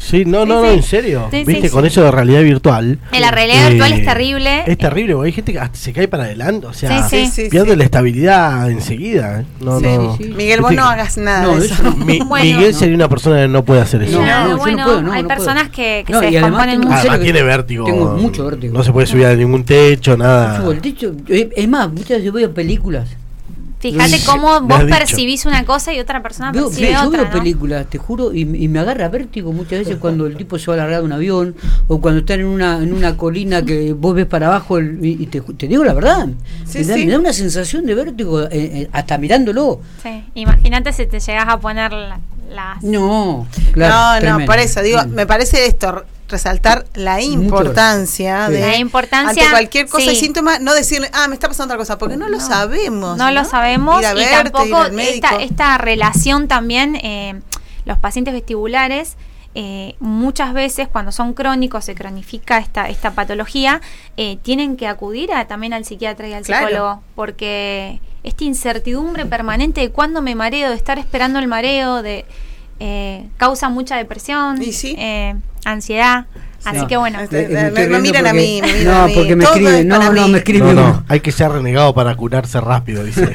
Sí, 0.03 0.25
no, 0.25 0.43
Sí, 0.43 0.49
no, 0.49 0.63
no, 0.63 0.63
sí. 0.69 0.75
en 0.77 0.83
serio. 0.83 1.29
Sí, 1.31 1.45
Viste, 1.47 1.69
sí. 1.69 1.73
con 1.73 1.87
eso 1.87 2.03
de 2.03 2.11
realidad 2.11 2.43
virtual. 2.43 2.99
Eh, 3.13 3.21
la 3.21 3.31
realidad 3.31 3.69
virtual 3.71 3.93
es 3.93 4.05
terrible. 4.05 4.65
Es 4.67 4.77
terrible, 4.77 5.15
porque 5.15 5.27
hay 5.29 5.33
gente 5.33 5.53
que 5.53 5.59
hasta 5.61 5.79
se 5.79 5.93
cae 5.93 6.09
para 6.09 6.25
adelante, 6.25 6.67
o 6.67 6.73
sea, 6.73 7.09
Sí, 7.09 7.27
sí. 7.27 7.49
pierde 7.49 7.77
la 7.77 7.85
estabilidad 7.85 8.71
enseguida. 8.71 9.41
¿eh? 9.41 9.45
No, 9.61 9.79
Sí. 9.79 9.85
no. 9.87 10.17
Sí, 10.17 10.25
sí. 10.25 10.31
Miguel, 10.35 10.61
vos 10.61 10.73
no 10.73 10.85
hagas 10.85 11.17
nada 11.19 11.43
No, 11.45 11.59
de 11.59 11.67
eso 11.67 11.75
eso. 11.75 11.83
no. 11.85 11.97
Mi- 12.05 12.19
Bueno. 12.27 12.45
Miguel 12.59 12.75
sería 12.75 12.95
una 12.97 13.09
persona 13.09 13.43
que 13.43 13.49
no 13.49 13.65
puede 13.65 13.81
hacer 13.81 14.03
eso. 14.03 14.19
No, 14.19 14.25
Claro, 14.25 14.43
no, 14.43 14.49
yo 14.51 14.57
no 14.57 14.59
bueno, 14.63 14.85
puedo, 14.85 15.03
no, 15.03 15.13
hay 15.13 15.23
no 15.23 15.29
personas 15.29 15.69
que, 15.71 16.03
que 16.07 16.13
No, 16.13 16.19
se 16.21 16.25
y 16.31 16.37
además 16.37 16.51
descomponen 16.67 16.81
mucho. 16.81 16.95
Además 17.01 17.21
tiene 17.21 17.43
vértigo. 17.43 17.85
tengo 17.85 18.17
mucho 18.17 18.47
vértigo. 18.47 18.75
No 18.77 18.83
se 18.85 18.93
puede 18.93 19.07
subir 19.07 19.27
a 19.27 19.35
ningún 19.37 19.65
techo, 19.65 20.17
nada. 20.17 20.57
Subo 20.59 20.73
el 20.73 20.81
techo. 20.81 21.13
Eh, 21.29 21.49
Es 21.57 21.69
más, 21.69 21.89
muchas 21.91 22.19
veces 22.19 22.33
voy 22.33 22.45
a 22.45 22.51
películas. 22.53 23.09
Fíjate 23.83 24.19
cómo 24.25 24.61
vos 24.61 24.85
percibís 24.85 25.45
una 25.45 25.65
cosa 25.65 25.93
y 25.93 25.99
otra 26.01 26.23
persona 26.23 26.53
Veo, 26.53 26.67
percibe 26.69 26.93
yo 26.93 27.09
otra. 27.09 27.23
veo 27.23 27.25
¿no? 27.33 27.39
películas, 27.39 27.87
te 27.91 27.99
juro, 27.99 28.33
y, 28.33 28.43
y 28.43 28.69
me 28.69 28.79
agarra 28.79 29.09
vértigo 29.09 29.53
muchas 29.53 29.81
veces 29.81 29.97
cuando 29.97 30.27
el 30.27 30.37
tipo 30.37 30.57
se 30.59 30.69
va 30.69 30.75
a 30.75 30.77
largar 30.79 31.01
de 31.01 31.07
un 31.07 31.13
avión 31.13 31.57
o 31.89 32.01
cuando 32.01 32.21
están 32.21 32.41
en 32.41 32.47
una, 32.47 32.79
en 32.83 32.93
una 32.93 33.17
colina 33.17 33.63
que 33.63 33.93
vos 33.93 34.15
ves 34.15 34.27
para 34.27 34.47
abajo 34.47 34.79
el- 34.79 35.05
y, 35.05 35.23
y 35.23 35.27
te, 35.27 35.41
te 35.41 35.67
digo 35.67 35.83
la 35.85 35.95
verdad. 35.95 36.29
Sí, 36.65 36.79
me, 36.79 36.85
da, 36.85 36.95
sí. 36.95 37.07
me 37.07 37.13
da 37.13 37.19
una 37.19 37.33
sensación 37.33 37.85
de 37.85 37.95
vértigo 37.95 38.43
eh, 38.43 38.49
eh, 38.53 38.89
hasta 38.93 39.19
mirándolo. 39.19 39.81
Sí, 40.03 40.23
imagínate 40.35 40.93
si 40.93 41.07
te 41.07 41.19
llegas 41.19 41.49
a 41.49 41.59
poner 41.59 41.93
la- 41.93 42.21
las... 42.51 42.83
No, 42.85 43.47
claro. 43.73 43.95
no, 43.95 44.13
no, 44.15 44.21
tremendo. 44.21 44.47
por 44.47 44.59
eso 44.61 44.81
digo, 44.83 44.99
me 45.09 45.27
parece 45.27 45.67
esto 45.67 46.05
resaltar 46.33 46.85
la 46.95 47.21
importancia 47.23 48.47
Sí. 48.49 48.53
de 48.55 48.61
La 48.61 48.77
importancia, 48.79 49.29
ante 49.45 49.51
cualquier 49.51 49.89
cosa 49.89 50.05
y 50.11 50.17
sí. 50.17 50.17
síntoma 50.17 50.59
no 50.59 50.75
decirle 50.75 51.09
ah 51.13 51.29
me 51.29 51.35
está 51.35 51.47
pasando 51.49 51.73
otra 51.75 51.79
cosa 51.79 51.99
porque 51.99 52.17
no, 52.17 52.29
lo 52.29 52.39
No. 52.39 52.45
sabemos 52.47 53.17
No 53.17 53.31
lo 53.31 53.45
sabemos 53.45 54.01
Ir 54.01 54.07
a 54.07 54.13
y 54.13 54.15
verte, 54.17 54.33
ir 54.33 54.43
tampoco 54.53 54.77
al 54.79 54.93
médico. 54.93 55.27
esta, 55.29 55.43
esta 55.43 55.79
relación 55.79 56.49
también, 56.49 56.97
eh, 56.97 57.41
los 57.85 57.99
pacientes 57.99 58.35
vestibulares, 58.35 59.17
eh, 59.55 59.97
muchas 60.01 60.55
veces 60.55 60.89
cuando 60.89 61.13
son 61.13 61.35
crónicos, 61.35 61.85
se 61.85 61.95
cronifica 61.95 62.59
esta, 62.59 62.89
esta 62.89 63.11
patología, 63.11 63.81
eh, 64.17 64.39
tienen 64.43 64.77
que 64.77 64.87
acudir 64.89 65.33
a, 65.33 65.47
también 65.47 65.75
al 65.75 65.85
psiquiatra 65.85 66.27
y 66.29 66.33
al 66.33 66.43
Claro. 66.43 66.67
psicólogo, 66.69 67.03
porque 67.15 68.01
esta 68.23 68.45
incertidumbre 68.45 69.27
permanente 69.27 69.81
de 69.83 69.91
cuándo 69.91 70.23
me 70.23 70.35
mareo, 70.35 70.71
de 70.71 70.77
estar 70.77 70.99
esperando 70.99 71.39
el 71.39 71.49
mareo, 71.49 72.03
de 72.03 72.25
eh, 72.81 73.29
causa 73.37 73.69
mucha 73.69 73.97
depresión, 73.97 74.61
Y 74.63 74.73
sí. 74.73 74.97
Ansiedad. 75.65 76.27
Así 76.65 76.79
No. 76.79 76.87
que 76.87 76.97
bueno. 76.97 77.19
Me- 77.29 77.99
miran 77.99 78.25
a 78.27 78.31
porque- 78.31 78.41
mí, 78.41 78.61
me 78.63 78.73
miran 78.73 78.85
no, 78.85 79.03
a 79.03 79.07
mí. 79.09 79.15
porque 79.17 79.35
me 79.35 79.43
Todo 79.45 79.55
escribe, 79.55 79.81
es 79.81 79.87
para 79.87 80.05
no, 80.05 80.13
no, 80.13 80.27
mí. 80.27 80.31
me 80.33 80.39
escribe. 80.39 80.73
No, 80.73 80.73
no, 80.75 81.05
hay 81.09 81.19
que 81.19 81.33
ser 81.33 81.51
renegado 81.51 81.93
para 81.93 82.15
curarse 82.15 82.61
rápido, 82.61 83.03
dice. 83.03 83.27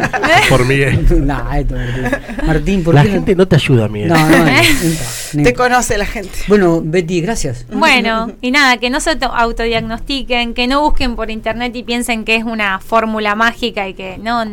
Por 0.48 0.64
Miguel. 0.66 1.04
no, 1.26 1.52
esto, 1.52 1.74
Martín. 1.74 2.46
Martín, 2.46 2.84
¿por 2.84 2.94
La 2.94 3.02
qué 3.02 3.08
no- 3.08 3.14
gente 3.14 3.34
no 3.34 3.48
te 3.48 3.56
ayuda, 3.56 3.88
Miguel. 3.88 4.10
No, 4.10 4.16
no, 4.28 4.38
no, 4.38 4.44
no. 4.44 5.42
te 5.42 5.52
conoce 5.54 5.98
la 5.98 6.06
gente 6.06 6.30
Bueno, 6.46 6.80
Betty, 6.84 7.20
gracias. 7.22 7.66
Bueno, 7.72 8.30
y 8.40 8.52
nada, 8.52 8.76
que 8.76 8.88
no 8.88 9.00
se 9.00 9.10
auto- 9.10 9.32
autodiagnostiquen, 9.34 10.54
que 10.54 10.68
no 10.68 10.80
busquen 10.82 11.16
por 11.16 11.30
internet 11.32 11.74
y 11.74 11.82
piensen 11.82 12.24
que 12.24 12.36
es 12.36 12.44
una 12.44 12.78
fórmula 12.78 13.34
mágica 13.34 13.88
y 13.88 13.94
que 13.94 14.16
no, 14.18 14.44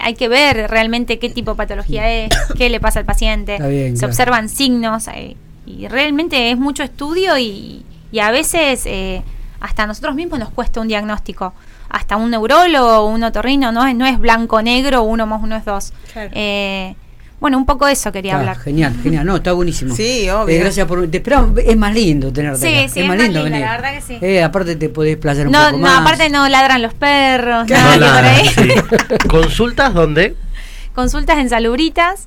hay 0.00 0.14
que 0.14 0.28
ver 0.28 0.68
realmente 0.68 1.20
qué 1.20 1.30
tipo 1.30 1.52
de 1.52 1.56
patología 1.56 2.10
es, 2.10 2.30
qué 2.58 2.68
le 2.68 2.80
pasa 2.80 2.98
al 2.98 3.04
paciente. 3.04 3.54
Está 3.54 3.68
bien, 3.68 3.94
se 3.96 4.00
claro. 4.00 4.10
observan 4.12 4.48
signos 4.48 5.06
eh, 5.08 5.36
y 5.66 5.88
realmente 5.88 6.50
es 6.50 6.58
mucho 6.58 6.82
estudio 6.82 7.36
y, 7.38 7.84
y 8.12 8.18
a 8.20 8.30
veces 8.30 8.82
eh, 8.86 9.22
hasta 9.60 9.82
a 9.82 9.86
nosotros 9.86 10.14
mismos 10.14 10.38
nos 10.38 10.50
cuesta 10.50 10.80
un 10.80 10.88
diagnóstico. 10.88 11.52
Hasta 11.88 12.16
un 12.16 12.30
neurólogo 12.30 12.98
o 13.00 13.06
un 13.06 13.22
otorrino 13.24 13.70
no 13.72 13.86
es, 13.86 13.94
no 13.94 14.06
es 14.06 14.18
blanco-negro, 14.18 15.02
uno 15.02 15.26
más 15.26 15.40
uno 15.42 15.56
es 15.56 15.64
dos. 15.64 15.92
Claro. 16.12 16.30
Eh, 16.34 16.94
bueno, 17.38 17.58
un 17.58 17.66
poco 17.66 17.86
de 17.86 17.92
eso 17.92 18.10
quería 18.12 18.32
Está 18.32 18.40
hablar. 18.40 18.58
genial, 18.58 18.94
genial. 19.02 19.26
No, 19.26 19.36
está 19.36 19.52
buenísimo. 19.52 19.94
Sí, 19.94 20.28
obvio. 20.30 20.56
Eh, 20.56 20.58
gracias 20.58 20.86
por. 20.88 21.06
Te 21.08 21.18
esperamos. 21.18 21.58
Es 21.64 21.76
más 21.76 21.94
lindo 21.94 22.32
tenerte. 22.32 22.58
Sí, 22.60 22.66
acá. 22.66 22.78
sí, 22.78 22.84
es 22.84 22.96
es 22.96 23.08
más 23.08 23.18
lindo 23.18 23.44
venir. 23.44 23.60
la 23.60 23.72
verdad 23.72 23.92
que 23.94 24.00
sí. 24.00 24.18
Eh, 24.20 24.42
aparte 24.42 24.74
te 24.76 24.88
podés 24.88 25.16
playar 25.18 25.46
un 25.46 25.52
No, 25.52 25.58
poco 25.66 25.72
no, 25.72 25.82
más. 25.82 26.00
aparte 26.00 26.30
no 26.30 26.48
ladran 26.48 26.80
los 26.82 26.94
perros, 26.94 27.66
por 27.68 27.76
ahí. 27.76 28.48
sí. 28.48 28.68
¿Consultas 29.28 29.92
dónde? 29.94 30.34
Consultas 30.94 31.38
en 31.38 31.50
Salubritas. 31.50 32.26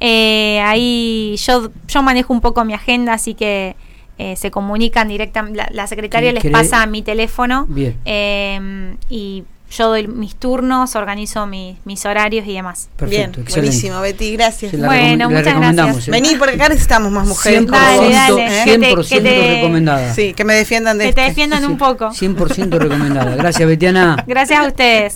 Eh, 0.00 0.60
ahí 0.64 1.36
yo, 1.36 1.70
yo 1.86 2.02
manejo 2.02 2.32
un 2.32 2.40
poco 2.40 2.64
mi 2.64 2.72
agenda, 2.74 3.12
así 3.12 3.34
que 3.34 3.76
eh, 4.18 4.34
se 4.36 4.50
comunican 4.50 5.08
directamente. 5.08 5.58
La, 5.58 5.68
la 5.72 5.86
secretaria 5.86 6.32
les 6.32 6.44
pasa 6.50 6.84
mi 6.86 7.02
teléfono. 7.02 7.66
Bien. 7.68 7.96
eh, 8.04 8.96
y 9.08 9.44
yo 9.72 9.86
doy 9.88 10.08
mis 10.08 10.34
turnos, 10.34 10.96
organizo 10.96 11.46
mi- 11.46 11.76
mis 11.84 12.04
horarios 12.04 12.44
y 12.44 12.54
demás. 12.54 12.88
Perfecto, 12.96 13.06
bien 13.06 13.30
excelente. 13.46 13.60
buenísimo 13.60 14.00
Betty 14.00 14.32
gracias 14.32 14.72
Bueno, 14.76 15.30
muchas 15.30 15.54
gracias. 15.60 16.08
eh. 16.08 16.10
vení 16.10 16.34
porque 16.36 16.54
acá 16.56 16.68
necesitamos 16.70 17.12
más 17.12 17.28
mujeres 17.28 17.60
100%, 17.62 17.66
como 17.68 17.78
Dale, 17.80 18.10
dale. 18.12 18.46
¿eh? 18.46 18.64
Que 18.64 18.78
te- 18.78 18.94
100% 18.96 19.08
que 19.08 19.20
te- 19.20 19.54
recomendada. 19.54 20.12
sí 20.12 20.34
que 20.34 20.44
me 20.44 20.54
defiendan 20.54 20.98
de 20.98 21.04
Que 21.04 21.12
te 21.12 21.20
este. 21.20 21.30
defiendan 21.30 21.64
un 21.66 21.78
poco. 21.78 22.08
100% 22.10 22.78
recomendada. 22.78 23.36
Gracias, 23.36 23.68
Betiana. 23.68 24.16
Gracias 24.26 24.58
a 24.58 24.66
ustedes. 24.66 25.08